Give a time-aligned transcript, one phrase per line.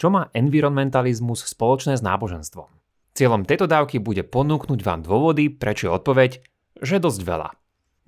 [0.00, 2.72] Čo má environmentalizmus spoločné s náboženstvom?
[3.12, 6.30] Cieľom tejto dávky bude ponúknuť vám dôvody, prečo je odpoveď,
[6.80, 7.52] že dosť veľa.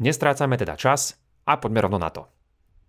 [0.01, 2.33] Nestrácame teda čas a poďme rovno na to.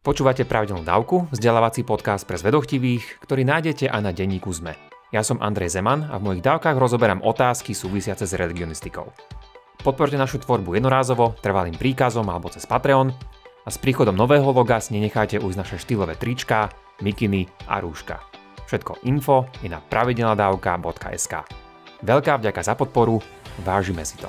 [0.08, 4.72] Počúvate pravidelnú dávku, vzdelávací podcast pre zvedochtivých, ktorý nájdete aj na denníku ZME.
[5.12, 9.12] Ja som Andrej Zeman a v mojich dávkach rozoberám otázky súvisiace s religionistikou.
[9.84, 14.96] Podporte našu tvorbu jednorázovo, trvalým príkazom alebo cez Patreon a s príchodom nového loga si
[14.96, 16.72] nenechajte ujsť naše štýlové trička,
[17.04, 18.33] mikiny a rúška.
[18.74, 21.46] Všetko info je na pravidelnadavka.sk.
[22.02, 23.22] Veľká vďaka za podporu,
[23.62, 24.26] vážime si to.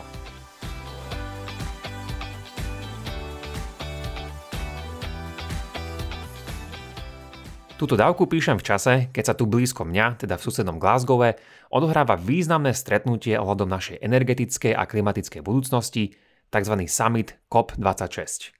[7.80, 11.40] Túto dávku píšem v čase, keď sa tu blízko mňa, teda v susednom Glasgowe,
[11.72, 16.20] odohráva významné stretnutie ohľadom našej energetickej a klimatickej budúcnosti,
[16.52, 16.74] tzv.
[16.84, 18.52] summit COP26.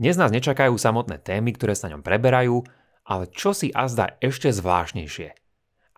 [0.00, 2.64] Dnes nás nečakajú samotné témy, ktoré sa ňom preberajú,
[3.12, 5.36] ale čo si azda ešte zvláštnejšie.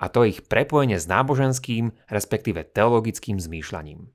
[0.02, 4.10] A to ich prepojenie s náboženským, respektíve teologickým zmýšľaním.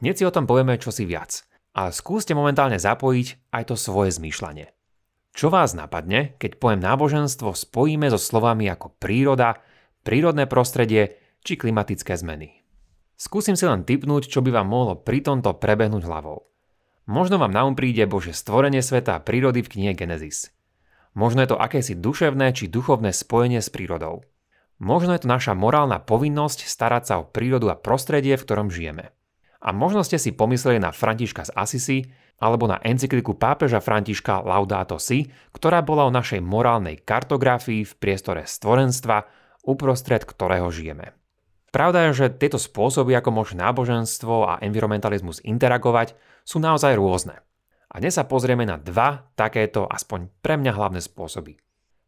[0.00, 1.44] Hneď si o tom povieme čosi viac,
[1.76, 4.72] ale skúste momentálne zapojiť aj to svoje zmýšľanie.
[5.36, 9.60] Čo vás napadne, keď pojem náboženstvo spojíme so slovami ako príroda,
[10.00, 12.64] prírodné prostredie či klimatické zmeny?
[13.20, 16.48] Skúsim si len typnúť, čo by vám mohlo pri tomto prebehnúť hlavou.
[17.04, 20.48] Možno vám na um príde Bože stvorenie sveta a prírody v knihe Genesis–
[21.18, 24.22] Možno je to akési duševné či duchovné spojenie s prírodou.
[24.78, 29.10] Možno je to naša morálna povinnosť starať sa o prírodu a prostredie, v ktorom žijeme.
[29.58, 31.98] A možno ste si pomysleli na Františka z Assisi
[32.38, 38.46] alebo na encykliku pápeža Františka Laudato Si, ktorá bola o našej morálnej kartografii v priestore
[38.46, 39.26] stvorenstva,
[39.66, 41.18] uprostred ktorého žijeme.
[41.74, 46.14] Pravda je, že tieto spôsoby, ako môže náboženstvo a environmentalizmus interagovať,
[46.46, 47.42] sú naozaj rôzne.
[47.88, 51.56] A dnes sa pozrieme na dva takéto, aspoň pre mňa hlavné spôsoby.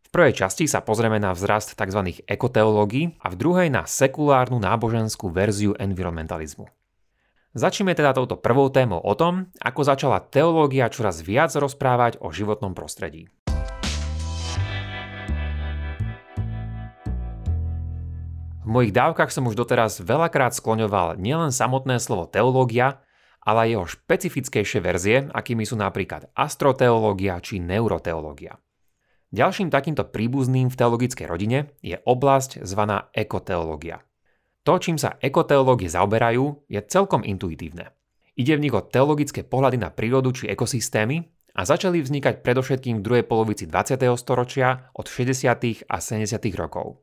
[0.04, 2.20] V prvej časti sa pozrieme na vzrast tzv.
[2.28, 6.68] ekoteológií a v druhej na sekulárnu náboženskú verziu environmentalizmu.
[7.56, 12.76] Začneme teda touto prvou témou o tom, ako začala teológia čoraz viac rozprávať o životnom
[12.76, 13.32] prostredí.
[18.60, 23.00] V mojich dávkach som už doteraz veľakrát skloňoval nielen samotné slovo teológia,
[23.44, 28.60] ale jeho špecifickejšie verzie, akými sú napríklad astroteológia či neuroteológia.
[29.30, 34.02] Ďalším takýmto príbuzným v teologickej rodine je oblasť zvaná ekoteológia.
[34.66, 37.94] To, čím sa ekoteológie zaoberajú, je celkom intuitívne.
[38.36, 41.24] Ide v nich o teologické pohľady na prírodu či ekosystémy
[41.54, 44.02] a začali vznikať predovšetkým v druhej polovici 20.
[44.18, 45.86] storočia od 60.
[45.86, 46.40] a 70.
[46.58, 47.00] rokov.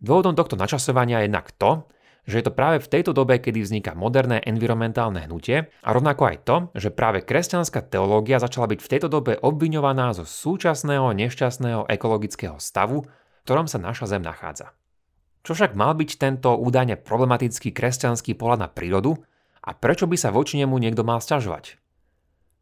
[0.00, 1.84] Dôvodom tohto načasovania je jednak to,
[2.30, 6.36] že je to práve v tejto dobe, kedy vzniká moderné environmentálne hnutie a rovnako aj
[6.46, 12.62] to, že práve kresťanská teológia začala byť v tejto dobe obviňovaná zo súčasného nešťastného ekologického
[12.62, 14.70] stavu, v ktorom sa naša Zem nachádza.
[15.42, 19.18] Čo však mal byť tento údajne problematický kresťanský pohľad na prírodu
[19.64, 21.80] a prečo by sa voči nemu niekto mal sťažovať?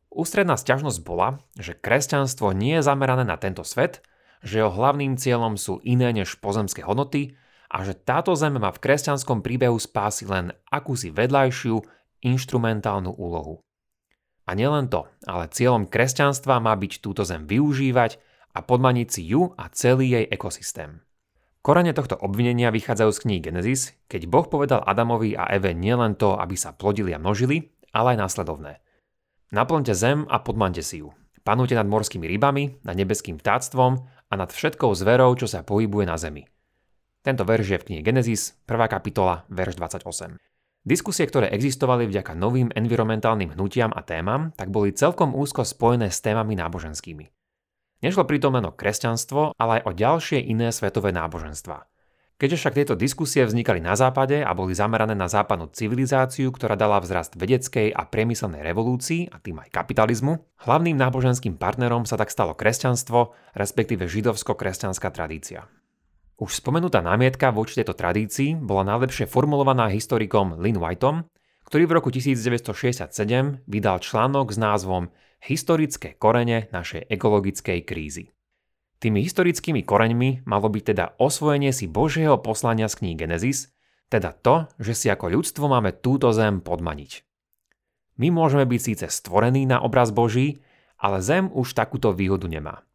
[0.09, 4.01] Ústredná sťažnosť bola, že kresťanstvo nie je zamerané na tento svet,
[4.41, 7.35] že jeho hlavným cieľom sú iné než pozemské hodnoty
[7.79, 11.79] a že táto zem má v kresťanskom príbehu spásy len akúsi vedľajšiu
[12.27, 13.63] inštrumentálnu úlohu.
[14.51, 18.19] A nielen to, ale cieľom kresťanstva má byť túto zem využívať
[18.59, 21.07] a podmaniť si ju a celý jej ekosystém.
[21.63, 26.35] Korene tohto obvinenia vychádzajú z kníh Genesis, keď Boh povedal Adamovi a Eve nielen to,
[26.35, 28.83] aby sa plodili a množili, ale aj následovné.
[29.55, 31.15] Naplňte zem a podmante si ju.
[31.47, 36.19] Panujte nad morskými rybami, nad nebeským vtáctvom a nad všetkou zverou, čo sa pohybuje na
[36.19, 36.43] zemi–
[37.29, 38.89] tento verš je v knihe Genesis, 1.
[38.89, 40.41] kapitola, verš 28.
[40.81, 46.25] Diskusie, ktoré existovali vďaka novým environmentálnym hnutiam a témam, tak boli celkom úzko spojené s
[46.25, 47.29] témami náboženskými.
[48.01, 51.85] Nešlo pritom len o kresťanstvo, ale aj o ďalšie iné svetové náboženstva.
[52.41, 56.97] Keďže však tieto diskusie vznikali na západe a boli zamerané na západnú civilizáciu, ktorá dala
[57.03, 62.57] vzrast vedeckej a priemyselnej revolúcii a tým aj kapitalizmu, hlavným náboženským partnerom sa tak stalo
[62.57, 65.69] kresťanstvo, respektíve židovsko-kresťanská tradícia.
[66.39, 71.27] Už spomenutá námietka voči tejto tradícii bola najlepšie formulovaná historikom Lynn Whiteom,
[71.67, 73.11] ktorý v roku 1967
[73.67, 75.11] vydal článok s názvom
[75.43, 78.31] Historické korene našej ekologickej krízy.
[79.03, 83.75] Tými historickými koreňmi malo byť teda osvojenie si Božieho poslania z kníh Genesis,
[84.11, 87.23] teda to, že si ako ľudstvo máme túto zem podmaniť.
[88.19, 90.63] My môžeme byť síce stvorení na obraz Boží,
[90.99, 92.88] ale zem už takúto výhodu nemá.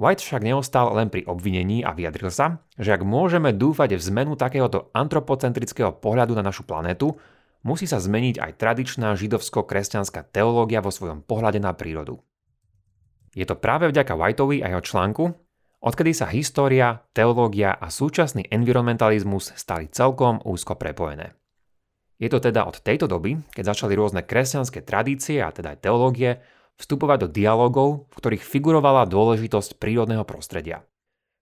[0.00, 4.32] White však neostal len pri obvinení a vyjadril sa, že ak môžeme dúfať v zmenu
[4.40, 7.12] takéhoto antropocentrického pohľadu na našu planetu,
[7.62, 12.18] musí sa zmeniť aj tradičná židovsko-kresťanská teológia vo svojom pohľade na prírodu.
[13.32, 15.24] Je to práve vďaka Whiteovi a jeho článku,
[15.80, 21.36] odkedy sa história, teológia a súčasný environmentalizmus stali celkom úzko prepojené.
[22.20, 26.38] Je to teda od tejto doby, keď začali rôzne kresťanské tradície, a teda aj teológie,
[26.82, 30.82] vstupovať do dialogov, v ktorých figurovala dôležitosť prírodného prostredia.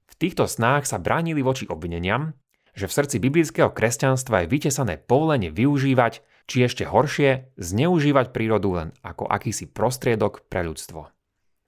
[0.04, 2.36] V týchto snách sa bránili voči obvineniam,
[2.76, 8.88] že v srdci biblického kresťanstva je vytesané povolenie využívať, či ešte horšie, zneužívať prírodu len
[9.00, 11.08] ako akýsi prostriedok pre ľudstvo.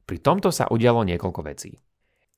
[0.04, 1.80] Pri tomto sa udialo niekoľko vecí.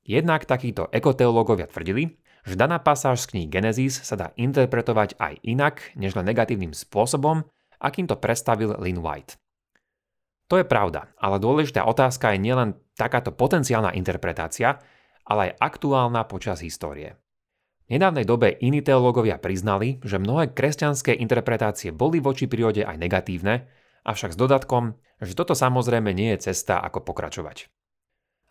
[0.04, 5.96] Jednak takíto ekoteológovia tvrdili, že daná pasáž z knihy Genesis sa dá interpretovať aj inak,
[5.96, 7.48] než len negatívnym spôsobom,
[7.80, 9.40] akým to predstavil Lynn White.
[10.52, 14.76] To je pravda, ale dôležitá otázka je nielen takáto potenciálna interpretácia,
[15.24, 17.16] ale aj aktuálna počas histórie.
[17.88, 23.68] V nedávnej dobe iní teológovia priznali, že mnohé kresťanské interpretácie boli voči prírode aj negatívne,
[24.04, 27.68] avšak s dodatkom, že toto samozrejme nie je cesta, ako pokračovať.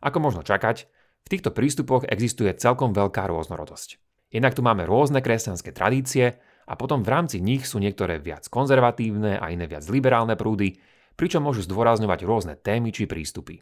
[0.01, 0.85] Ako možno čakať,
[1.23, 3.97] v týchto prístupoch existuje celkom veľká rôznorodosť.
[4.33, 9.37] Jednak tu máme rôzne kresťanské tradície a potom v rámci nich sú niektoré viac konzervatívne
[9.37, 10.77] a iné viac liberálne prúdy,
[11.15, 13.61] pričom môžu zdôrazňovať rôzne témy či prístupy.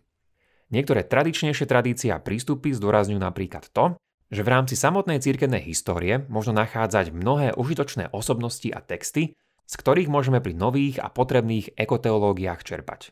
[0.71, 3.99] Niektoré tradičnejšie tradície a prístupy zdôrazňujú napríklad to,
[4.31, 9.35] že v rámci samotnej cirkevnej histórie možno nachádzať mnohé užitočné osobnosti a texty,
[9.67, 13.11] z ktorých môžeme pri nových a potrebných ekoteológiách čerpať.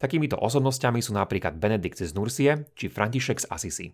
[0.00, 3.86] Takýmito osobnostiami sú napríklad Benedikt z Nursie či František z Asisi.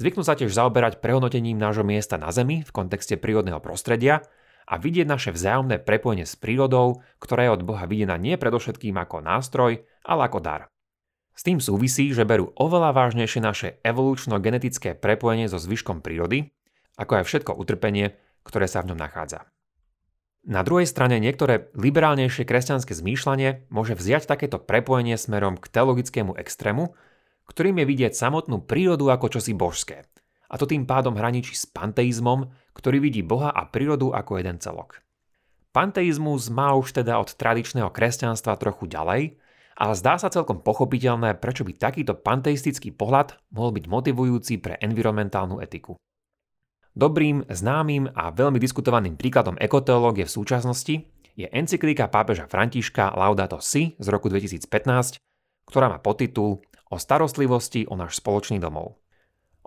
[0.00, 4.24] Zvyknú sa tiež zaoberať prehodnotením nášho miesta na Zemi v kontexte prírodného prostredia
[4.68, 9.24] a vidieť naše vzájomné prepojenie s prírodou, ktorá je od Boha videná nie predovšetkým ako
[9.24, 10.68] nástroj, ale ako dar.
[11.32, 16.52] S tým súvisí, že berú oveľa vážnejšie naše evolučno-genetické prepojenie so zvyškom prírody,
[17.00, 18.12] ako aj všetko utrpenie,
[18.44, 19.48] ktoré sa v ňom nachádza.
[20.48, 26.96] Na druhej strane niektoré liberálnejšie kresťanské zmýšľanie môže vziať takéto prepojenie smerom k teologickému extrému,
[27.48, 30.04] ktorým je vidieť samotnú prírodu ako čosi božské.
[30.48, 35.04] A to tým pádom hraničí s panteizmom, ktorý vidí Boha a prírodu ako jeden celok.
[35.76, 39.36] Panteizmus má už teda od tradičného kresťanstva trochu ďalej,
[39.78, 45.62] ale zdá sa celkom pochopiteľné, prečo by takýto panteistický pohľad mohol byť motivujúci pre environmentálnu
[45.62, 45.94] etiku.
[46.98, 50.94] Dobrým, známym a veľmi diskutovaným príkladom ekoteológie v súčasnosti
[51.38, 55.22] je encyklika pápeža Františka Laudato Si z roku 2015,
[55.70, 58.98] ktorá má podtitul O starostlivosti o náš spoločný domov.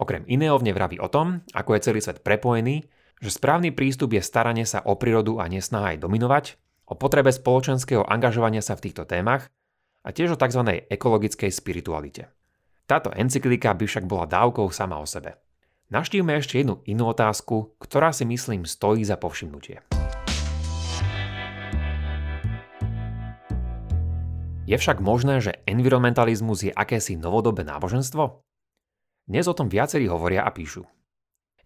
[0.01, 2.89] Okrem iného v vraví o tom, ako je celý svet prepojený,
[3.21, 6.45] že správny prístup je staranie sa o prírodu a nesnaha aj dominovať,
[6.89, 9.53] o potrebe spoločenského angažovania sa v týchto témach
[10.01, 10.89] a tiež o tzv.
[10.89, 12.33] ekologickej spiritualite.
[12.89, 15.37] Táto encyklika by však bola dávkou sama o sebe.
[15.93, 19.85] Naštívme ešte jednu inú otázku, ktorá si myslím stojí za povšimnutie.
[24.65, 28.41] Je však možné, že environmentalizmus je akési novodobé náboženstvo?
[29.29, 30.85] Dnes o tom viacerí hovoria a píšu.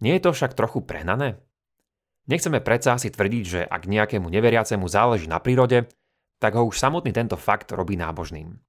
[0.04, 1.40] Nie je to však trochu prehnané?
[2.26, 5.86] Nechceme predsa asi tvrdiť, že ak nejakému neveriacemu záleží na prírode,
[6.36, 8.60] tak ho už samotný tento fakt robí nábožným.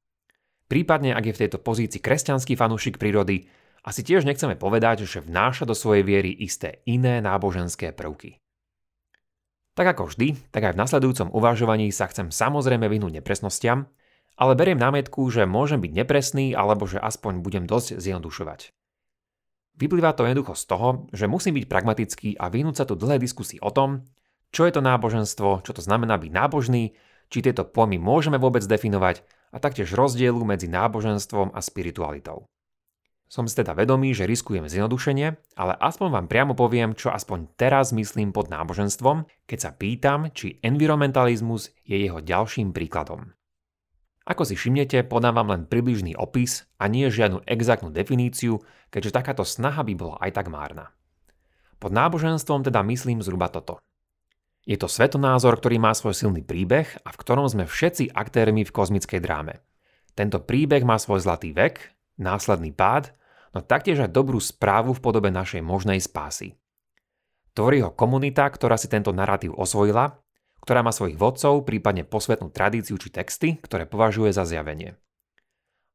[0.67, 3.47] Prípadne, ak je v tejto pozícii kresťanský fanúšik prírody,
[3.87, 8.39] asi tiež nechceme povedať, že vnáša do svojej viery isté iné náboženské prvky.
[9.77, 13.87] Tak ako vždy, tak aj v nasledujúcom uvažovaní sa chcem samozrejme vyhnúť nepresnostiam,
[14.37, 18.71] ale beriem námietku, že môžem byť nepresný alebo že aspoň budem dosť zjednodušovať.
[19.77, 23.61] Vyplýva to jednoducho z toho, že musím byť pragmatický a vyhnúť sa tu dlhé diskusii
[23.61, 24.09] o tom,
[24.49, 26.97] čo je to náboženstvo, čo to znamená byť nábožný,
[27.27, 29.21] či tieto pojmy môžeme vôbec definovať
[29.53, 32.47] a taktiež rozdielu medzi náboženstvom a spiritualitou.
[33.27, 37.91] Som si teda vedomý, že riskujem zjednodušenie, ale aspoň vám priamo poviem, čo aspoň teraz
[37.91, 43.36] myslím pod náboženstvom, keď sa pýtam, či environmentalizmus je jeho ďalším príkladom.
[44.27, 48.59] Ako si všimnete, podám vám len približný opis a nie žiadnu exaktnú definíciu,
[48.91, 50.91] keďže takáto snaha by bola aj tak márna.
[51.79, 53.79] Pod náboženstvom teda myslím zhruba toto.
[54.67, 58.75] Je to svetonázor, ktorý má svoj silný príbeh a v ktorom sme všetci aktérmi v
[58.75, 59.63] kozmickej dráme.
[60.11, 63.15] Tento príbeh má svoj zlatý vek, následný pád,
[63.55, 66.59] no taktiež aj dobrú správu v podobe našej možnej spásy.
[67.55, 70.19] Tvorí ho komunita, ktorá si tento narratív osvojila,
[70.67, 74.99] ktorá má svojich vodcov, prípadne posvetnú tradíciu či texty, ktoré považuje za zjavenie.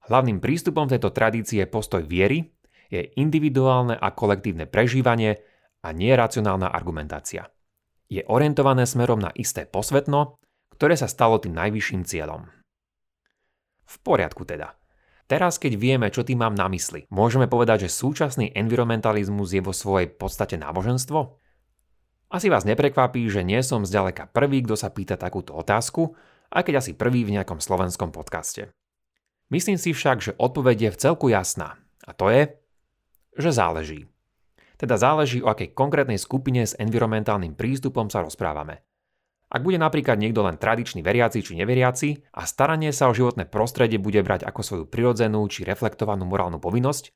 [0.09, 2.57] Hlavným prístupom tejto tradície je postoj viery,
[2.88, 5.45] je individuálne a kolektívne prežívanie
[5.85, 7.52] a nie racionálna argumentácia.
[8.09, 10.41] Je orientované smerom na isté posvetno,
[10.73, 12.49] ktoré sa stalo tým najvyšším cieľom.
[13.85, 14.73] V poriadku teda.
[15.29, 19.76] Teraz, keď vieme, čo tým mám na mysli, môžeme povedať, že súčasný environmentalizmus je vo
[19.76, 21.42] svojej podstate náboženstvo?
[22.33, 26.17] Asi vás neprekvapí, že nie som zďaleka prvý, kto sa pýta takúto otázku,
[26.49, 28.73] aj keď asi prvý v nejakom slovenskom podcaste.
[29.53, 31.77] Myslím si však, že odpoveď je v celku jasná.
[32.09, 32.57] A to je
[33.37, 34.09] že záleží.
[34.81, 38.81] Teda záleží, o akej konkrétnej skupine s environmentálnym prístupom sa rozprávame.
[39.53, 44.01] Ak bude napríklad niekto len tradičný veriaci či neveriaci a staranie sa o životné prostredie
[44.01, 47.12] bude brať ako svoju prirodzenú či reflektovanú morálnu povinnosť,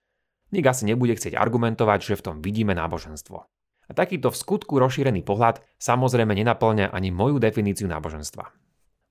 [0.53, 3.56] nik asi nebude chcieť argumentovať, že v tom vidíme náboženstvo.
[3.87, 8.51] A takýto v skutku rozšírený pohľad samozrejme nenaplňa ani moju definíciu náboženstva.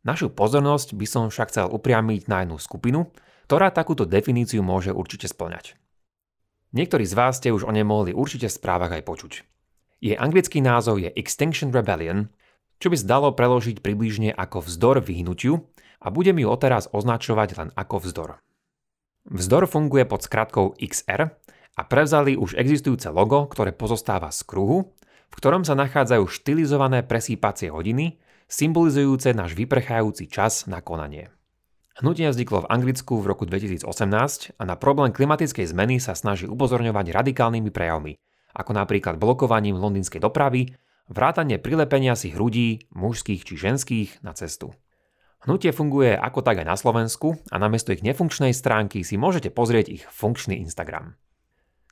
[0.05, 3.09] Našu pozornosť by som však chcel upriamiť na jednu skupinu,
[3.49, 5.79] ktorá takúto definíciu môže určite splňať.
[6.75, 9.33] Niektorí z vás ste už o nej mohli určite v správach aj počuť.
[10.03, 12.27] Jej anglický názov je Extinction Rebellion,
[12.83, 15.71] čo by zdalo preložiť približne ako vzdor vyhnutiu
[16.03, 18.29] a budem ju odteraz označovať len ako vzdor.
[19.25, 21.33] Vzdor funguje pod skratkou XR
[21.75, 24.95] a prevzali už existujúce logo, ktoré pozostáva z kruhu,
[25.27, 31.35] v ktorom sa nachádzajú štilizované presýpacie hodiny, symbolizujúce náš vyprchajúci čas na konanie.
[31.95, 33.87] Hnutie vzniklo v Anglicku v roku 2018
[34.59, 38.19] a na problém klimatickej zmeny sa snaží upozorňovať radikálnymi prejavmi,
[38.51, 40.75] ako napríklad blokovaním londýnskej dopravy,
[41.07, 44.75] vrátanie prilepenia si hrudí, mužských či ženských, na cestu.
[45.47, 49.87] Hnutie funguje ako tak aj na Slovensku a namiesto ich nefunkčnej stránky si môžete pozrieť
[49.87, 51.15] ich funkčný Instagram.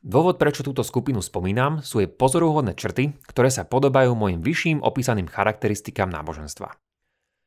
[0.04, 5.32] Dôvod, prečo túto skupinu spomínam, sú jej pozoruhodné črty, ktoré sa podobajú mojim vyšším opísaným
[5.32, 6.76] charakteristikám náboženstva.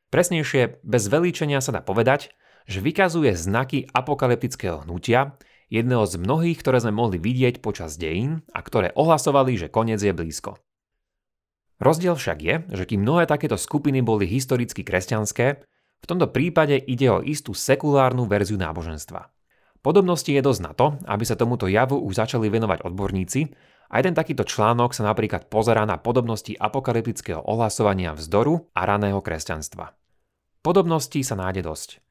[0.08, 2.32] Presnejšie, bez velíčenia sa dá povedať,
[2.64, 5.36] že vykazuje znaky apokalyptického hnutia,
[5.68, 10.16] jedného z mnohých, ktoré sme mohli vidieť počas dejín a ktoré ohlasovali, že koniec je
[10.16, 10.56] blízko.
[11.76, 15.60] Rozdiel však je, že kým mnohé takéto skupiny boli historicky kresťanské,
[16.00, 19.35] v tomto prípade ide o istú sekulárnu verziu náboženstva.
[19.86, 23.54] Podobnosti je dosť na to, aby sa tomuto javu už začali venovať odborníci
[23.86, 29.94] a jeden takýto článok sa napríklad pozerá na podobnosti apokalyptického ohlasovania vzdoru a raného kresťanstva.
[30.66, 32.02] Podobností sa nájde dosť.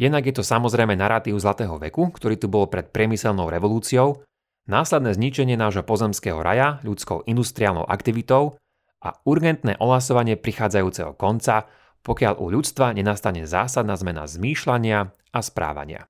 [0.00, 4.24] Jednak je to samozrejme narratív Zlatého veku, ktorý tu bol pred priemyselnou revolúciou,
[4.64, 8.56] následné zničenie nášho pozemského raja ľudskou industriálnou aktivitou
[9.04, 11.68] a urgentné ohlasovanie prichádzajúceho konca,
[12.08, 16.08] pokiaľ u ľudstva nenastane zásadná zmena zmýšľania a správania.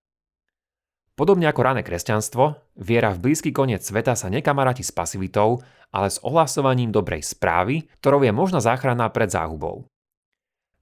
[1.18, 5.58] Podobne ako rané kresťanstvo, viera v blízky koniec sveta sa nekamaráti s pasivitou,
[5.90, 9.90] ale s ohlasovaním dobrej správy, ktorou je možná záchrana pred záhubou.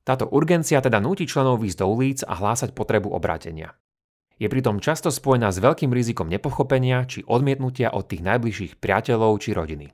[0.05, 3.81] Táto urgencia teda núti členov výjsť do ulic a hlásať potrebu obrátenia.
[4.37, 9.57] Je pritom často spojená s veľkým rizikom nepochopenia či odmietnutia od tých najbližších priateľov či
[9.57, 9.89] rodiny.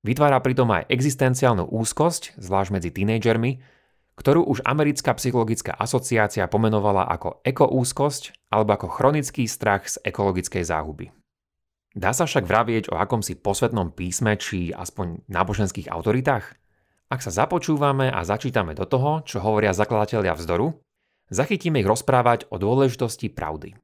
[0.00, 3.73] Vytvára pritom aj existenciálnu úzkosť, zvlášť medzi tínejdžermi,
[4.14, 11.10] ktorú už americká psychologická asociácia pomenovala ako ekoúzkosť alebo ako chronický strach z ekologickej záhuby.
[11.94, 16.58] Dá sa však vravieť o akomsi posvetnom písme či aspoň náboženských autoritách?
[17.06, 20.74] Ak sa započúvame a začítame do toho, čo hovoria zakladatelia vzdoru,
[21.30, 23.78] zachytíme ich rozprávať o dôležitosti pravdy.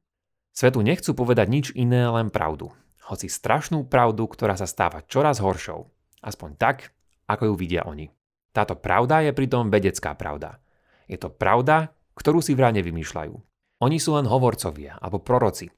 [0.50, 2.74] Svetu nechcú povedať nič iné, len pravdu.
[3.06, 5.86] Hoci strašnú pravdu, ktorá sa stáva čoraz horšou.
[6.26, 6.90] Aspoň tak,
[7.30, 8.10] ako ju vidia oni.
[8.50, 10.58] Táto pravda je pritom vedecká pravda.
[11.06, 13.34] Je to pravda, ktorú si vrane vymýšľajú.
[13.80, 15.70] Oni sú len hovorcovia alebo proroci.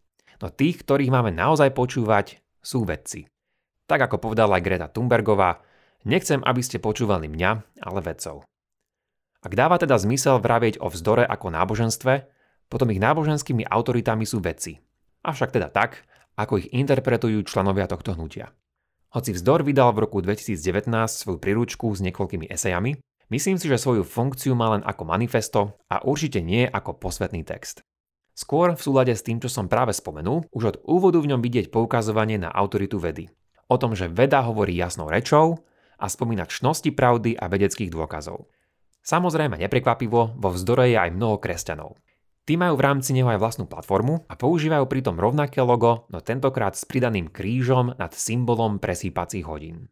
[0.43, 3.29] No tých, ktorých máme naozaj počúvať, sú vedci.
[3.87, 5.63] Tak ako povedala Greta Thunbergová,
[6.03, 7.51] Nechcem, aby ste počúvali mňa,
[7.87, 8.43] ale vedcov.
[9.43, 12.27] Ak dáva teda zmysel vravieť o vzdore ako náboženstve,
[12.67, 14.83] potom ich náboženskými autoritami sú vedci.
[15.23, 16.03] Avšak teda tak,
[16.35, 18.51] ako ich interpretujú členovia tohto hnutia.
[19.13, 22.97] Hoci vzdor vydal v roku 2019 svoju príručku s niekoľkými esejami,
[23.29, 27.85] myslím si, že svoju funkciu má len ako manifesto a určite nie ako posvetný text.
[28.33, 31.69] Skôr v súlade s tým, čo som práve spomenul, už od úvodu v ňom vidieť
[31.69, 33.29] poukazovanie na autoritu vedy.
[33.69, 35.61] O tom, že veda hovorí jasnou rečou
[36.01, 38.49] a spomínať čnosti pravdy a vedeckých dôkazov.
[39.05, 42.01] Samozrejme neprekvapivo, vo vzdore je aj mnoho kresťanov.
[42.43, 46.75] Tí majú v rámci neho aj vlastnú platformu a používajú pritom rovnaké logo, no tentokrát
[46.75, 49.87] s pridaným krížom nad symbolom presýpacích hodín.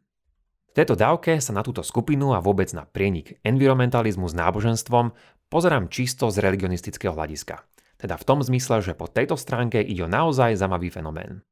[0.71, 5.15] V tejto dávke sa na túto skupinu a vôbec na prienik environmentalizmu s náboženstvom
[5.47, 7.63] pozerám čisto z religionistického hľadiska.
[7.99, 11.47] Teda v tom zmysle, že po tejto stránke ide o naozaj zamavý fenomén.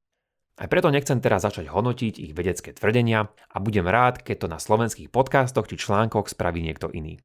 [0.59, 4.59] Aj preto nechcem teraz začať hodnotiť ich vedecké tvrdenia a budem rád, keď to na
[4.59, 7.23] slovenských podcastoch či článkoch spraví niekto iný.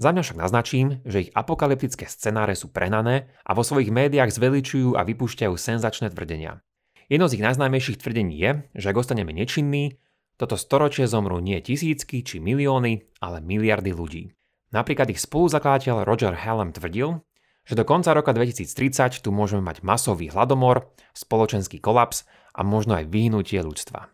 [0.00, 4.96] Za mňa však naznačím, že ich apokalyptické scenáre sú prenané a vo svojich médiách zveličujú
[4.96, 6.64] a vypúšťajú senzačné tvrdenia.
[7.12, 10.00] Jedno z ich najznámejších tvrdení je, že ak ostaneme nečinní,
[10.40, 14.32] toto storočie zomrú nie tisícky či milióny, ale miliardy ľudí.
[14.72, 17.20] Napríklad ich spoluzakladateľ Roger Hallam tvrdil,
[17.68, 22.24] že do konca roka 2030 tu môžeme mať masový hladomor, spoločenský kolaps
[22.56, 24.08] a možno aj vyhnutie ľudstva.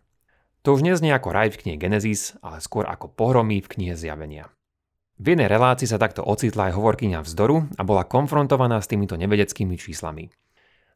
[0.67, 4.51] To už neznie ako raj v knihe Genesis, ale skôr ako pohromy v knihe Zjavenia.
[5.19, 9.75] V jednej relácii sa takto ocitla aj hovorkyňa vzdoru a bola konfrontovaná s týmito nevedeckými
[9.75, 10.31] číslami.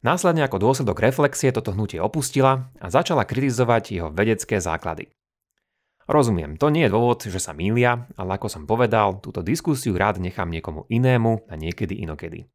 [0.00, 5.12] Následne ako dôsledok reflexie toto hnutie opustila a začala kritizovať jeho vedecké základy.
[6.08, 10.20] Rozumiem, to nie je dôvod, že sa mýlia, ale ako som povedal, túto diskusiu rád
[10.20, 12.48] nechám niekomu inému na niekedy inokedy.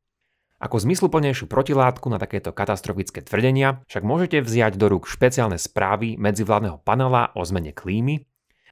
[0.62, 6.82] Ako zmysluplnejšiu protilátku na takéto katastrofické tvrdenia však môžete vziať do rúk špeciálne správy medzivládneho
[6.86, 8.29] panela o zmene klímy,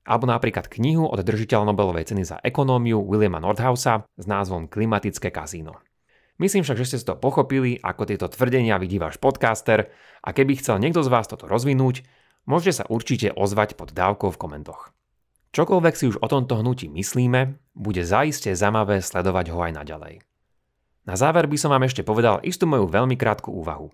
[0.07, 5.75] alebo napríklad knihu od držiteľa Nobelovej ceny za ekonómiu Williama Nordhausa s názvom Klimatické kasíno.
[6.39, 9.91] Myslím však, že ste to pochopili, ako tieto tvrdenia vidí váš podcaster
[10.23, 12.07] a keby chcel niekto z vás toto rozvinúť,
[12.47, 14.95] môžete sa určite ozvať pod dávkou v komentoch.
[15.51, 20.15] Čokoľvek si už o tomto hnutí myslíme, bude zaiste zaujímavé sledovať ho aj naďalej.
[21.09, 23.89] Na záver by som vám ešte povedal istú moju veľmi krátku úvahu.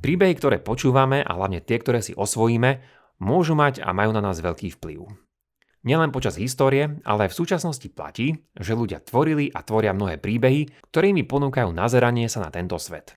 [0.00, 2.80] Príbehy, ktoré počúvame a hlavne tie, ktoré si osvojíme,
[3.20, 5.04] môžu mať a majú na nás veľký vplyv.
[5.84, 10.88] Nielen počas histórie, ale aj v súčasnosti platí, že ľudia tvorili a tvoria mnohé príbehy,
[10.88, 13.12] ktorými ponúkajú nazeranie sa na tento svet.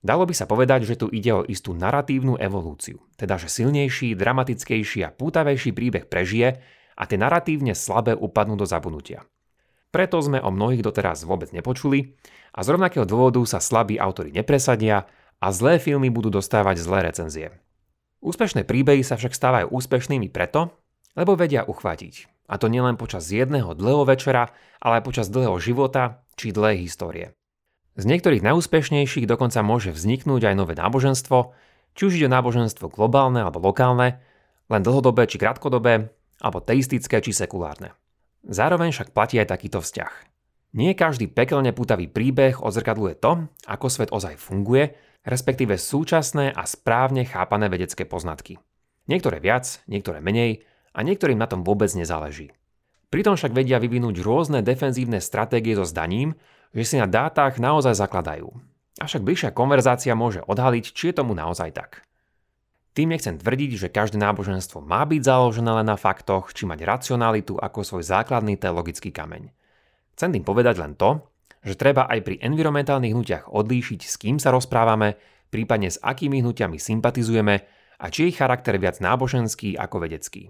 [0.00, 5.04] Dalo by sa povedať, že tu ide o istú naratívnu evolúciu, teda že silnejší, dramatickejší
[5.04, 6.64] a pútavejší príbeh prežije
[6.96, 9.28] a tie naratívne slabé upadnú do zabudnutia.
[9.92, 12.16] Preto sme o mnohých doteraz vôbec nepočuli
[12.56, 15.04] a z rovnakého dôvodu sa slabí autory nepresadia
[15.40, 17.46] a zlé filmy budú dostávať zlé recenzie.
[18.20, 20.76] Úspešné príbehy sa však stávajú úspešnými preto,
[21.16, 22.28] lebo vedia uchvátiť.
[22.52, 24.52] A to nielen počas jedného dlhého večera,
[24.84, 27.32] ale aj počas dlhého života či dlhej histórie.
[27.96, 31.56] Z niektorých najúspešnejších dokonca môže vzniknúť aj nové náboženstvo,
[31.96, 34.20] či už ide o náboženstvo globálne alebo lokálne,
[34.70, 37.92] len dlhodobé či krátkodobé, alebo teistické či sekulárne.
[38.46, 40.12] Zároveň však platí aj takýto vzťah.
[40.70, 47.28] Nie každý pekelne putavý príbeh odzrkadluje to, ako svet ozaj funguje, respektíve súčasné a správne
[47.28, 48.60] chápané vedecké poznatky.
[49.08, 52.50] Niektoré viac, niektoré menej, a niektorým na tom vôbec nezáleží.
[53.10, 56.38] Pritom však vedia vyvinúť rôzne defenzívne stratégie so zdaním,
[56.70, 58.50] že si na dátach naozaj zakladajú.
[59.02, 62.06] Avšak bližšia konverzácia môže odhaliť, či je tomu naozaj tak.
[62.90, 67.54] Tým nechcem tvrdiť, že každé náboženstvo má byť založené len na faktoch, či mať racionalitu
[67.54, 69.50] ako svoj základný teologický kameň.
[70.18, 71.22] Chcem tým povedať len to,
[71.60, 75.20] že treba aj pri environmentálnych hnutiach odlíšiť, s kým sa rozprávame,
[75.52, 77.54] prípadne s akými hnutiami sympatizujeme
[78.00, 80.48] a či je ich charakter viac náboženský ako vedecký.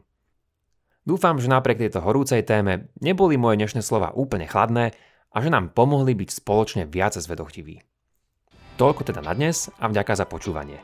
[1.02, 4.94] Dúfam, že napriek tejto horúcej téme neboli moje dnešné slova úplne chladné
[5.32, 7.82] a že nám pomohli byť spoločne viac zvedochtiví.
[8.76, 10.78] Toľko teda na dnes a vďaka za počúvanie.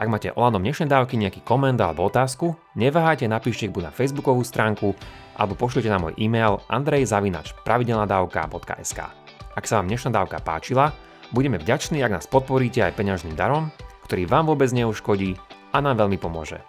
[0.00, 4.96] Ak máte ohľadom dnešnej dávky nejaký koment alebo otázku, neváhajte napíšte buď na facebookovú stránku
[5.36, 9.19] alebo pošlite na môj e-mail andrejzavinač.pravidelnadavka.sk
[9.60, 10.96] Ak sa vám dnešná dávka páčila,
[11.36, 13.68] budeme vďační, ak nás podporíte aj peňažným darom,
[14.08, 15.36] ktorý vám vôbec neuškodí
[15.76, 16.64] a nám veľmi pomôže.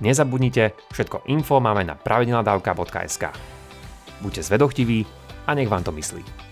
[0.00, 3.36] Nezabudnite, všetko info máme na pravidelnadavka.sk.
[4.24, 5.04] Buďte zvedochtiví
[5.44, 6.51] a nech vám to myslí.